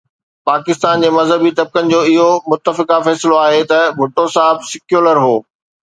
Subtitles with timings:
[0.49, 5.37] پاڪستان جي مذهبي طبقن جو اهو متفقه فيصلو آهي ته ڀٽو صاحب سيڪيولر هو.